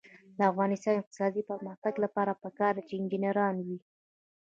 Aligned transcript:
د 0.37 0.39
افغانستان 0.51 0.93
د 0.95 0.99
اقتصادي 1.01 1.41
پرمختګ 1.51 1.93
لپاره 2.03 2.39
پکار 2.43 2.73
ده 2.77 2.83
چې 2.87 2.93
انجنیران 2.99 3.55
وي. 3.65 3.77